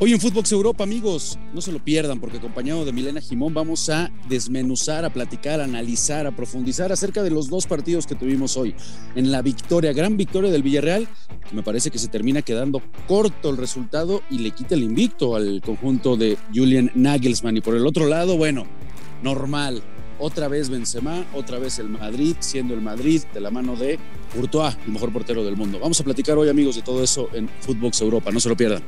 [0.00, 3.88] Hoy en Footbox Europa, amigos, no se lo pierdan porque acompañado de Milena Jimón vamos
[3.88, 8.56] a desmenuzar, a platicar, a analizar, a profundizar acerca de los dos partidos que tuvimos
[8.56, 8.74] hoy.
[9.14, 11.06] En la victoria, gran victoria del Villarreal,
[11.52, 15.62] me parece que se termina quedando corto el resultado y le quita el invicto al
[15.64, 17.56] conjunto de Julian Nagelsmann.
[17.56, 18.64] Y por el otro lado, bueno,
[19.22, 19.80] normal.
[20.18, 24.00] Otra vez Benzema, otra vez el Madrid, siendo el Madrid de la mano de
[24.34, 25.78] Courtois, el mejor portero del mundo.
[25.78, 28.32] Vamos a platicar hoy, amigos, de todo eso en Footbox Europa.
[28.32, 28.82] No se lo pierdan.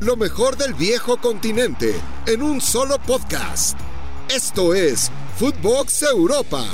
[0.00, 1.94] Lo mejor del viejo continente
[2.26, 3.78] en un solo podcast.
[4.34, 6.64] Esto es Footbox Europa.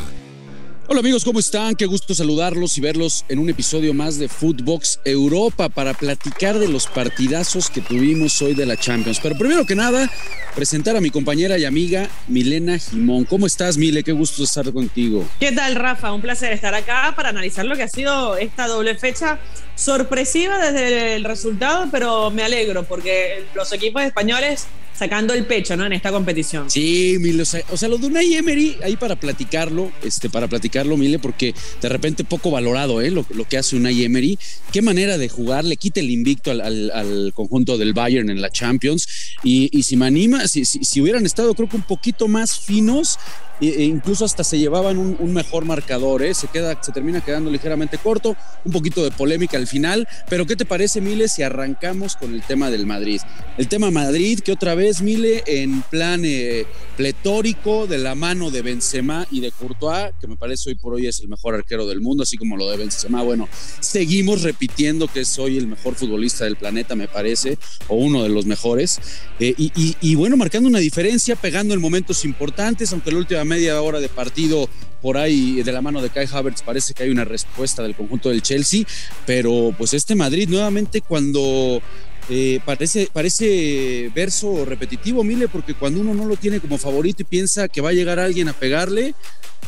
[0.87, 1.75] Hola amigos, ¿cómo están?
[1.75, 6.69] Qué gusto saludarlos y verlos en un episodio más de Footbox Europa para platicar de
[6.69, 9.19] los partidazos que tuvimos hoy de la Champions.
[9.21, 10.09] Pero primero que nada,
[10.55, 13.25] presentar a mi compañera y amiga Milena Jimón.
[13.25, 14.05] ¿Cómo estás, Mile?
[14.05, 15.27] Qué gusto estar contigo.
[15.41, 16.13] ¿Qué tal, Rafa?
[16.13, 19.41] Un placer estar acá para analizar lo que ha sido esta doble fecha
[19.77, 24.67] sorpresiva desde el resultado, pero me alegro porque los equipos españoles
[24.97, 25.85] sacando el pecho, ¿no?
[25.85, 26.71] En esta competición.
[26.71, 31.19] Sí, Mile, o sea, lo de Unai Emery, ahí para platicarlo, este, para platicarlo, Mile,
[31.19, 33.11] porque de repente poco valorado, ¿eh?
[33.11, 34.39] Lo, que hace Unai Emery.
[34.73, 39.07] Qué manera de jugar, le quita el invicto al, conjunto del Bayern en la Champions.
[39.45, 43.19] Y, si me anima, si, si, hubieran estado, creo que un poquito más finos,
[43.61, 46.35] e incluso hasta se llevaban un, mejor marcador, ¿eh?
[46.35, 50.57] se, queda, se termina quedando ligeramente corto, un poquito de polémica al final, pero ¿qué
[50.57, 53.21] te parece, Mile, si arrancamos con el tema del Madrid?
[53.59, 58.63] El tema Madrid, que otra vez, Mile, en plan eh, pletórico, de la mano de
[58.63, 62.01] Benzema y de Courtois, que me parece hoy por hoy es el mejor arquero del
[62.01, 63.49] mundo, así como lo de Benzema, bueno,
[63.81, 68.29] seguimos repitiendo que es hoy el mejor futbolista del planeta, me parece, o uno de
[68.29, 69.01] los mejores,
[69.41, 73.81] eh, y, y, bueno, marcando una diferencia, pegando en momentos importantes, aunque la última media
[73.81, 74.69] hora de partido
[75.03, 78.29] por ahí de la mano de Kai Havertz parece que hay una respuesta del conjunto
[78.29, 78.85] del Chelsea,
[79.25, 81.81] pero pues este Madrid nuevamente cuando
[82.29, 87.25] eh, parece, parece verso repetitivo, Mile, porque cuando uno no lo tiene como favorito y
[87.25, 89.15] piensa que va a llegar alguien a pegarle,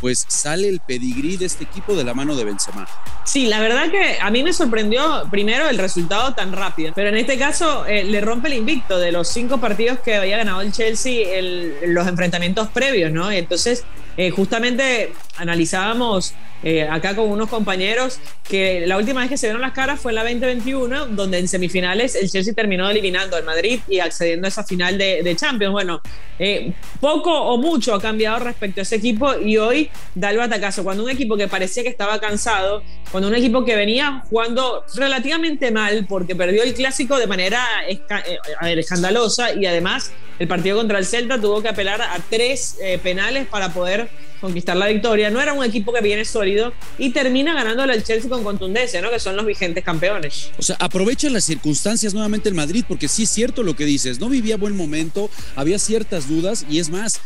[0.01, 2.87] pues sale el pedigrí de este equipo de la mano de Benzema.
[3.25, 7.17] Sí, la verdad que a mí me sorprendió primero el resultado tan rápido, pero en
[7.17, 10.73] este caso eh, le rompe el invicto de los cinco partidos que había ganado el
[10.73, 13.31] Chelsea, el, los enfrentamientos previos, ¿no?
[13.31, 13.85] Entonces,
[14.19, 16.35] eh, justamente analizábamos
[16.65, 20.11] eh, acá con unos compañeros que la última vez que se vieron las caras fue
[20.11, 24.49] en la 2021, donde en semifinales el Chelsea terminó eliminando al Madrid y accediendo a
[24.49, 25.71] esa final de, Champions.
[25.71, 26.03] Bueno,
[26.37, 30.83] eh, poco o mucho ha cambiado respecto a ese equipo y hoy da el batacazo.
[30.83, 35.71] Cuando un equipo que parecía que estaba cansado, cuando un equipo que venía jugando relativamente
[35.71, 37.65] mal porque perdió el clásico de manera
[38.63, 43.73] escandalosa y además el partido contra el Celta tuvo que apelar a tres penales para
[43.73, 44.09] poder
[44.41, 45.31] conquistar la victoria.
[45.31, 49.11] No era un equipo que viene sólido y termina ganándole al Chelsea con contundencia, ¿no?
[49.11, 50.51] Que son los vigentes campeones.
[50.59, 54.21] O sea, aprovecha las circunstancias nuevamente el Madrid, porque sí es cierto lo que dices,
[54.21, 57.21] no vivía buen momento, había ciertas dudas y es más,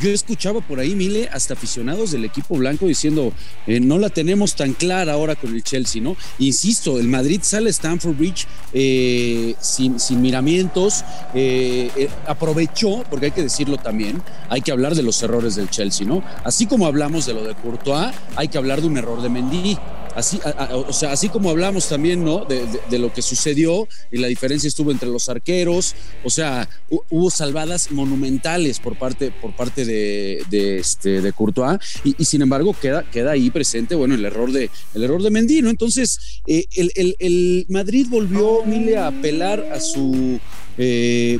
[0.00, 3.32] yo escuchaba por ahí, Mile, hasta aficionados del equipo blanco diciendo,
[3.66, 6.16] eh, no la tenemos tan clara ahora con el Chelsea, ¿no?
[6.38, 11.04] Insisto, el Madrid sale a Stamford Bridge eh, sin, miramientos,
[11.34, 16.06] eh, aprovechó, porque hay que decirlo también, hay que hablar de los errores del Chelsea,
[16.06, 16.22] ¿no?
[16.44, 19.78] Así como hablamos de lo de Courtois, hay que hablar de un error de Mendy.
[20.16, 20.40] Así,
[20.72, 22.46] o sea, así como hablamos también, ¿no?
[22.46, 25.94] De, lo que sucedió y la diferencia estuvo entre los arqueros,
[26.24, 32.40] o sea, hubo salvadas monumentales por parte, por parte de, este, de Courtois y, sin
[32.40, 35.68] embargo queda, queda ahí presente, bueno, el error de, el error de Mendy, ¿no?
[35.68, 40.40] Entonces, eh, el, Madrid volvió, Mile, a apelar a su...
[40.78, 41.38] Eh,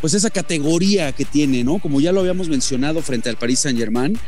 [0.00, 1.78] pues esa categoría que tiene, ¿no?
[1.78, 4.18] Como ya lo habíamos mencionado frente al Paris Saint Germain,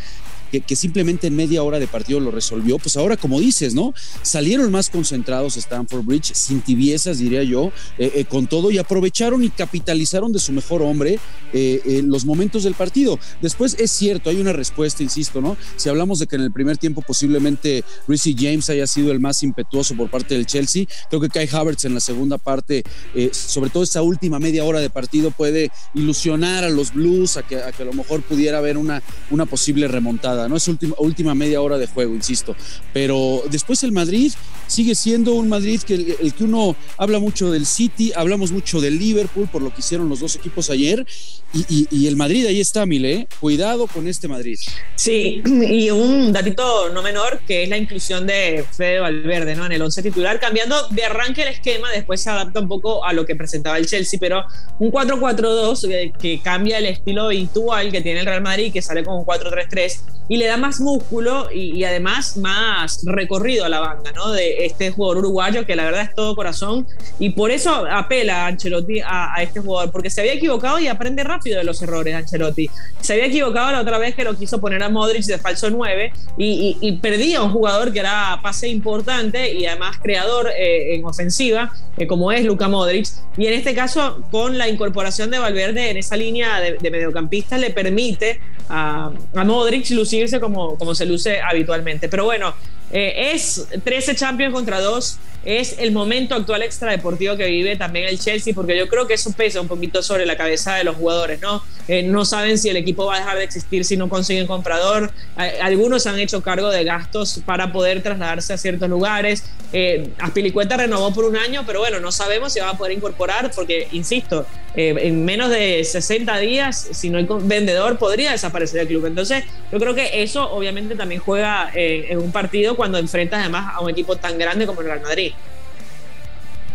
[0.50, 3.94] que, simplemente en media hora de partido lo resolvió, pues ahora como dices, ¿no?
[4.22, 9.42] Salieron más concentrados Stanford Bridge, sin tibiezas, diría yo, eh, eh, con todo y aprovecharon
[9.42, 11.18] y capitalizaron de su mejor hombre
[11.52, 13.18] eh, los momentos del partido.
[13.40, 15.56] Después es cierto, hay una respuesta, insisto, ¿no?
[15.76, 19.42] Si hablamos de que en el primer tiempo posiblemente Reece James haya sido el más
[19.42, 22.84] impetuoso por parte del Chelsea, creo que Kai Havertz en la segunda parte,
[23.32, 27.56] sobre todo esa última media hora de partido, puede ilusionar a los Blues a que
[27.56, 30.35] a, que a lo mejor pudiera haber una, una posible remontada.
[30.48, 30.56] ¿No?
[30.56, 32.54] Es última, última media hora de juego, insisto.
[32.92, 34.32] Pero después el Madrid
[34.66, 38.98] sigue siendo un Madrid que el, que uno habla mucho del City, hablamos mucho del
[38.98, 41.06] Liverpool por lo que hicieron los dos equipos ayer.
[41.54, 43.12] Y, el Madrid ahí está, Mile.
[43.12, 43.28] ¿eh?
[43.40, 44.58] Cuidado con este Madrid.
[44.94, 49.64] Sí, y un datito no menor que es la inclusión de Fede Valverde ¿no?
[49.64, 53.12] en el once titular, cambiando de arranque el esquema, después se adapta un poco a
[53.12, 54.44] lo que presentaba el Chelsea, pero
[54.78, 59.02] un 4-4-2 que, que cambia el estilo habitual que tiene el Real Madrid, que sale
[59.02, 64.12] con un 4-3-3 y le da más músculo y, además más recorrido a la banda,
[64.12, 64.32] ¿no?
[64.32, 66.86] De este jugador uruguayo que la verdad es todo corazón
[67.18, 71.58] y por eso apela Ancelotti a, este jugador, porque se había equivocado y aprende rápido
[71.58, 72.68] de los errores Ancelotti.
[73.00, 76.12] Se había equivocado la otra vez que lo quiso poner a Modric de falso 9
[76.38, 81.72] y, perdía a un jugador que era pase importante y además creador eh, en ofensiva,
[81.96, 83.06] eh, como es Luca Modric.
[83.36, 87.60] Y en este caso, con la incorporación de Valverde en esa línea de, de mediocampistas,
[87.60, 92.08] le permite a, a Modric lucirse como, como se luce habitualmente.
[92.08, 92.54] Pero bueno,
[92.92, 98.18] eh, es 13 Champions contra 2 es el momento actual extradeportivo que vive también el
[98.18, 101.40] Chelsea, porque yo creo que eso pesa un poquito sobre la cabeza de los jugadores,
[101.40, 101.62] ¿no?
[101.86, 105.12] Eh, no saben si el equipo va a dejar de existir si no consiguen comprador.
[105.36, 109.44] algunos han hecho cargo de gastos para poder trasladarse a ciertos lugares.
[109.72, 113.52] Eh, Aspilicueta renovó por un año, pero bueno, no sabemos si va a poder incorporar,
[113.54, 119.06] porque, insisto, en menos de 60 días, si no hay vendedor, podría desaparecer el club.
[119.06, 123.80] Entonces, yo creo que eso obviamente también juega en un partido cuando enfrentas además a
[123.80, 125.32] un equipo tan grande como el Real Madrid.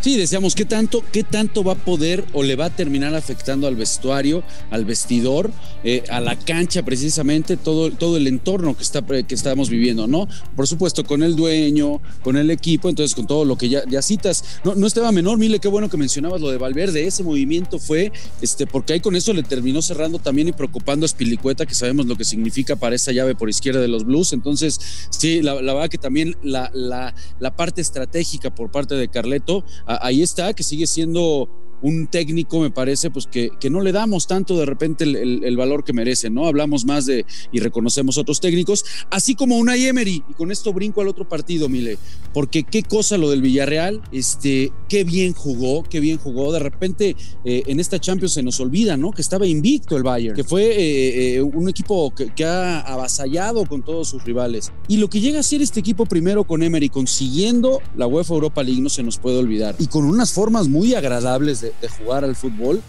[0.01, 3.67] Sí, decíamos, ¿qué tanto, ¿qué tanto va a poder o le va a terminar afectando
[3.67, 5.51] al vestuario, al vestidor,
[5.83, 10.27] eh, a la cancha precisamente, todo, todo el entorno que, está, que estamos viviendo, ¿no?
[10.55, 14.43] Por supuesto, con el dueño, con el equipo, entonces con todo lo que ya, citas.
[14.63, 18.11] No, no estaba menor, Mile, qué bueno que mencionabas lo de Valverde, ese movimiento fue,
[18.41, 22.07] este, porque ahí con eso le terminó cerrando también y preocupando a Spilicueta, que sabemos
[22.07, 24.33] lo que significa para esa llave por izquierda de los Blues.
[24.33, 24.79] Entonces,
[25.11, 29.63] sí, la, verdad que también la, la parte estratégica por parte de Carleto
[30.01, 31.49] ahí está, que sigue siendo
[31.81, 35.83] un técnico, me parece, pues que, que no le damos tanto de repente el, valor
[35.83, 36.47] que merece, ¿no?
[36.47, 41.01] Hablamos más de y reconocemos otros técnicos, así como una Emery, y con esto brinco
[41.01, 41.97] al otro partido, Mile,
[42.33, 47.15] porque qué cosa lo del Villarreal, este, qué bien jugó, qué bien jugó, de repente
[47.43, 49.11] eh, en esta Champions se nos olvida, ¿no?
[49.11, 53.65] Que estaba invicto el Bayern, que fue eh, eh, un equipo que, que, ha avasallado
[53.65, 56.89] con todos sus rivales, y lo que llega a ser este equipo primero con Emery,
[56.89, 60.95] consiguiendo la UEFA Europa League, no se nos puede olvidar, y con unas formas muy
[60.95, 62.81] agradables de de, jugar al fútbol.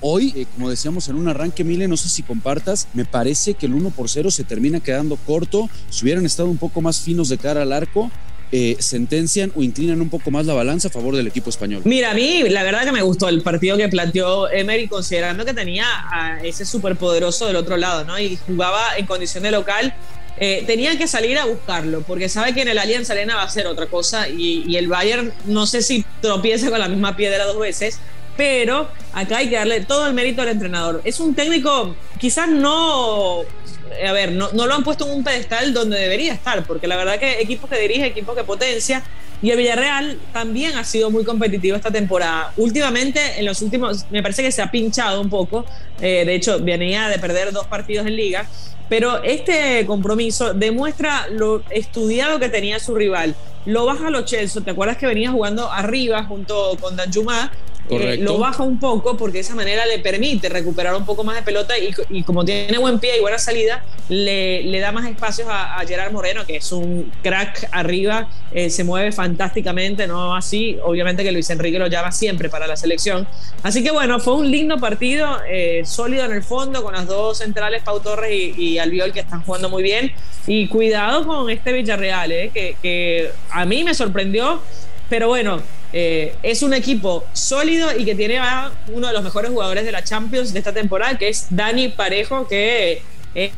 [0.00, 3.66] Hoy, eh, como decíamos en un arranque, Mile, no sé si compartas, me parece que
[3.66, 5.70] el 1 por 0 se termina quedando corto.
[5.90, 8.10] Si hubieran estado un poco más finos de cara al arco,
[8.52, 11.82] eh, sentencian o inclinan un poco más la balanza a favor del equipo español.
[11.84, 15.52] Mira, a mí la verdad que me gustó el partido que planteó Emery, considerando que
[15.52, 18.18] tenía a ese superpoderoso del otro lado, ¿no?
[18.20, 19.94] Y jugaba en condición de local
[20.38, 23.48] eh, tenían que salir a buscarlo, porque sabe que en el Allianz Arena va a
[23.48, 27.58] ser otra cosa y, el Bayern no sé si tropieza con la misma piedra dos
[27.58, 28.00] veces,
[28.36, 31.00] pero acá hay que darle todo el mérito al entrenador.
[31.04, 35.72] Es un técnico, quizás no, a ver, no, no lo han puesto en un pedestal
[35.72, 39.02] donde debería estar, porque la verdad que equipos que dirige, equipos que potencia,
[39.42, 42.52] y el Villarreal también ha sido muy competitivo esta temporada.
[42.56, 45.64] Últimamente, en los últimos, me parece que se ha pinchado un poco.
[46.00, 48.46] Eh, de hecho, venía de perder dos partidos en liga.
[48.88, 53.34] Pero este compromiso demuestra lo estudiado que tenía su rival.
[53.66, 54.62] Lo baja los Chelsea.
[54.62, 57.52] ¿Te acuerdas que venía jugando arriba junto con Danjuma?
[57.88, 61.36] Eh, lo baja un poco porque de esa manera le permite recuperar un poco más
[61.36, 65.48] de pelota y, como tiene buen pie y buena salida, le, le da más espacios
[65.50, 71.22] a, Gerard Moreno, que es un crack arriba, eh, se mueve fantásticamente, no así, obviamente
[71.22, 73.28] que Luis Enrique lo llama siempre para la selección.
[73.62, 77.38] Así que bueno, fue un lindo partido, eh, sólido en el fondo, con las dos
[77.38, 80.12] centrales, Pau Torres y, y Albiol, que están jugando muy bien.
[80.48, 84.60] Y cuidado con este Villarreal, que, que a mí me sorprendió,
[85.08, 85.62] pero bueno,
[85.92, 89.92] eh, es un equipo sólido y que tiene a uno de los mejores jugadores de
[89.92, 93.02] la Champions de esta temporada, que es Dani Parejo, que
[93.34, 93.52] es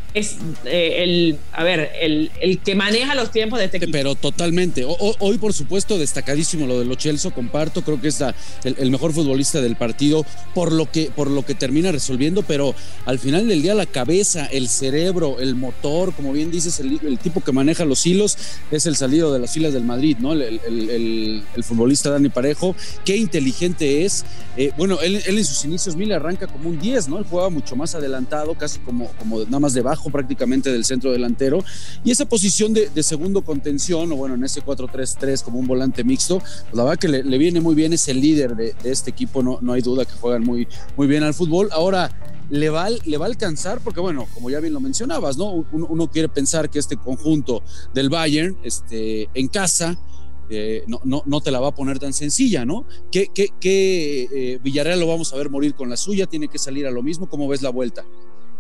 [0.65, 3.89] eh, el, a ver, el, el, que maneja los tiempos de este.
[3.89, 4.85] Pero totalmente.
[4.87, 6.97] hoy, por supuesto, destacadísimo lo de Lo
[7.35, 8.23] comparto, creo que es
[8.65, 12.75] el, mejor futbolista del partido por lo, que, por lo que termina resolviendo, pero
[13.07, 17.41] al final del día la cabeza, el cerebro, el motor, como bien dices, el, tipo
[17.41, 18.37] que maneja los hilos
[18.71, 20.33] es el salido de las filas del Madrid, ¿no?
[20.33, 24.25] El, futbolista Dani Parejo, qué inteligente es.
[24.57, 27.19] Eh, bueno, él, en sus inicios, Mil arranca como un 10, ¿no?
[27.19, 31.65] Él jugaba mucho más adelantado, casi como, como nada más debajo prácticamente del centro delantero.
[32.05, 36.39] Y esa posición de, segundo contención, o bueno, en ese 4-3-3 como un volante mixto,
[36.39, 39.59] pues la verdad que le, viene muy bien, es el líder de, este equipo, no,
[39.61, 41.69] no hay duda que juegan muy, muy bien al fútbol.
[41.73, 42.11] Ahora,
[42.51, 45.67] le va, le va a alcanzar, porque bueno, como ya bien lo mencionabas, ¿no?
[45.73, 47.63] Uno, quiere pensar que este conjunto
[47.93, 49.99] del Bayern, este, en casa,
[50.51, 52.87] eh, no, no, no, te la va a poner tan sencilla, ¿no?
[53.11, 53.53] ¿Qué, qué,
[54.33, 56.27] eh, Villarreal lo vamos a ver morir con la suya?
[56.27, 57.29] ¿Tiene que salir a lo mismo?
[57.29, 58.05] ¿Cómo ves la vuelta?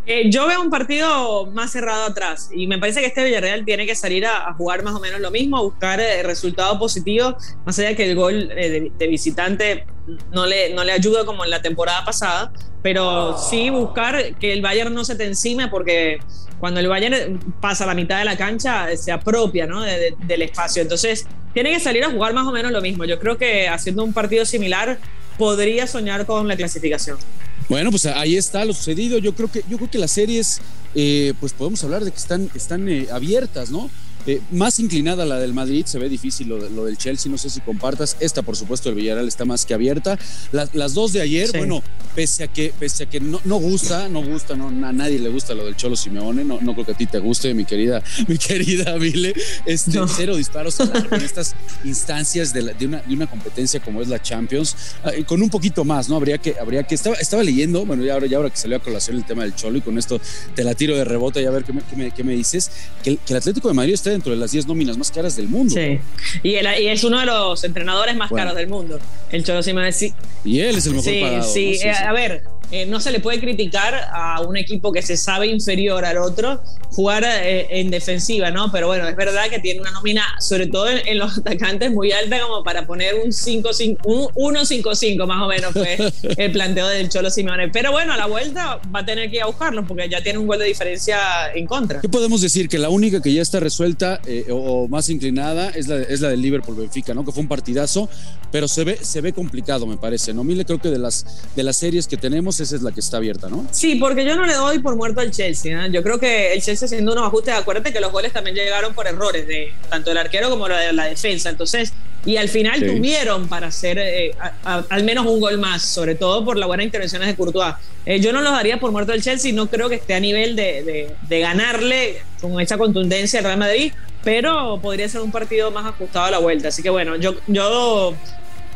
[0.07, 3.85] Eh, yo veo un partido más cerrado atrás y me parece que este Villarreal tiene
[3.85, 7.35] que salir a, jugar más o menos lo mismo, a buscar eh, resultados positivos,
[7.67, 9.85] más allá que el gol eh, de, visitante
[10.33, 12.50] no le, no le ayuda como en la temporada pasada,
[12.83, 16.21] pero sí buscar que el Bayern no se te encime porque
[16.59, 20.83] cuando el Bayern pasa la mitad de la cancha se apropia del espacio.
[20.83, 23.05] Entonces tiene que salir a jugar más o menos lo mismo.
[23.05, 24.99] Yo creo que haciendo un partido similar
[25.37, 27.19] podría soñar con la clasificación.
[27.68, 29.18] Bueno, pues ahí está lo sucedido.
[29.18, 30.60] Yo creo que, yo creo que las series,
[30.94, 33.90] eh, pues podemos hablar de que están, están eh, abiertas, ¿no?
[34.28, 37.49] Eh, más inclinada la del Madrid, se ve difícil lo, lo, del Chelsea, no sé
[37.49, 38.14] si compartas.
[38.20, 40.18] Esta, por supuesto, el Villarreal está más que abierta.
[40.52, 41.82] las dos de ayer, bueno,
[42.14, 45.30] pese a que, pese a que no, no gusta, no gusta, no, a nadie le
[45.30, 48.02] gusta lo del Cholo Simeone, no, no creo que a ti te guste, mi querida,
[48.28, 49.35] mi querida Vile.
[49.64, 50.78] Este, Cero disparos
[51.11, 51.54] en estas
[51.85, 55.85] instancias de, de, una, de una competencia como es la Champions, ah, con un poquito
[55.85, 56.16] más, ¿no?
[56.16, 58.80] Habría que, habría que, estaba, estaba leyendo, bueno, ya ahora, ya ahora que salió a
[58.80, 60.20] colación el tema del Cholo y con esto
[60.54, 62.70] te la tiro de rebote y a ver qué me, qué me, qué me dices,
[63.02, 65.37] que el, que el Atlético de Madrid está dentro de las 10 nóminas más caras
[65.37, 65.75] del mundo.
[65.75, 66.00] Sí.
[66.42, 68.98] Y, es uno de los entrenadores más caros del mundo.
[69.30, 70.12] El Cholo Simeone sí.
[70.44, 71.42] Y él es el mejor sí, pagado.
[71.44, 75.16] Sí, sí, a ver, eh, no se le puede criticar a un equipo que se
[75.16, 78.70] sabe inferior al otro jugar eh, en defensiva, ¿no?
[78.72, 82.40] Pero bueno, es verdad que tiene una nómina, sobre todo en, los atacantes, muy alta
[82.40, 85.98] como para poner un 1-5-5 más o menos fue
[86.37, 87.68] el planteo del Cholo Simeone.
[87.68, 90.38] Pero bueno, a la vuelta va a tener que ir a buscarlo porque ya tiene
[90.38, 91.18] un gol de diferencia
[91.54, 92.00] en contra.
[92.00, 92.68] ¿Qué podemos decir?
[92.68, 96.28] Que la única que ya está resuelta eh, o, más inclinada es la, es la
[96.28, 97.25] del Liverpool-Benfica, ¿no?
[97.25, 98.08] Que fue un partidazo,
[98.50, 100.44] pero se ve, se ve complicado, me parece, ¿no?
[100.44, 103.16] Mile, creo que de las, de las series que tenemos esa es la que está
[103.18, 103.66] abierta, ¿no?
[103.70, 105.86] Sí, porque yo no le doy por muerto al Chelsea.
[105.86, 105.90] ¿eh?
[105.90, 109.06] Yo creo que el Chelsea haciendo unos ajustes, acuérdate que los goles también llegaron por
[109.06, 111.50] errores de tanto el arquero como la, la defensa.
[111.50, 111.92] Entonces,
[112.24, 114.32] y al final tuvieron para hacer eh,
[114.64, 117.74] al menos un gol más, sobre todo por las buenas intervenciones de Courtois.
[118.04, 120.56] Eh, yo no los daría por muerto al Chelsea, no creo que esté a nivel
[120.56, 123.92] de, de ganarle con esa contundencia al Real Madrid,
[124.24, 126.68] pero podría ser un partido más ajustado a la vuelta.
[126.68, 128.14] Así que bueno, yo, yo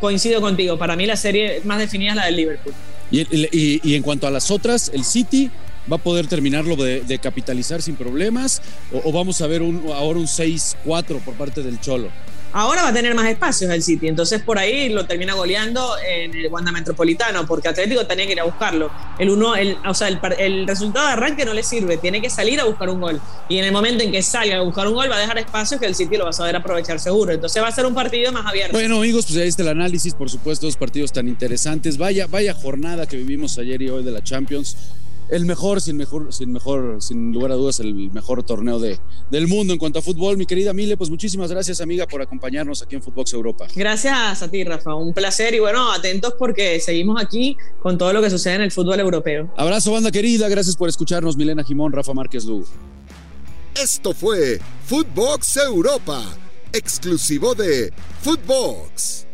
[0.00, 0.78] coincido contigo.
[0.78, 2.74] Para mí la serie más definida es la del Liverpool.
[3.12, 5.50] Y, en cuanto a las otras, el City
[5.90, 8.62] va a poder terminarlo de, capitalizar sin problemas
[9.04, 12.08] o, vamos a ver ahora un 6-4 por parte del Cholo.
[12.52, 16.34] Ahora va a tener más espacios el City, entonces por ahí lo termina goleando en
[16.34, 18.90] el Wanda Metropolitano, porque Atlético tenía que ir a buscarlo.
[19.18, 22.60] El uno, el, o sea, el, resultado de arranque no le sirve, tiene que salir
[22.60, 23.20] a buscar un gol.
[23.48, 25.80] Y en el momento en que salga a buscar un gol, va a dejar espacios
[25.80, 27.32] que el City lo va a saber aprovechar seguro.
[27.32, 28.72] Entonces va a ser un partido más abierto.
[28.72, 31.96] Bueno, amigos, pues ahí está el análisis, por supuesto, dos partidos tan interesantes.
[31.96, 34.76] Vaya, vaya jornada que vivimos ayer y hoy de la Champions
[35.28, 38.98] el mejor, sin mejor, sin mejor, sin lugar a dudas, el mejor torneo de,
[39.30, 40.36] del mundo en cuanto a fútbol.
[40.36, 43.66] Mi querida Mile, pues muchísimas gracias, amiga, por acompañarnos aquí en Footbox Europa.
[43.74, 44.94] Gracias a ti, Rafa.
[44.94, 48.72] Un placer y bueno, atentos porque seguimos aquí con todo lo que sucede en el
[48.72, 49.52] fútbol europeo.
[49.56, 50.48] Abrazo, banda querida.
[50.48, 52.66] Gracias por escucharnos, Milena Jimón, Rafa Márquez Lugo.
[53.74, 56.22] Esto fue Footbox Europa,
[56.72, 59.26] exclusivo de Footbox.